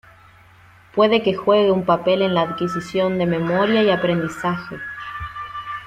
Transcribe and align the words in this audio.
Puede 0.95 1.21
que 1.21 1.35
juegue 1.35 1.69
un 1.69 1.85
papel 1.85 2.23
en 2.23 2.33
la 2.33 2.41
adquisición 2.41 3.19
de 3.19 3.27
memoria 3.27 3.83
y 3.83 3.91
aprendizaje. 3.91 4.77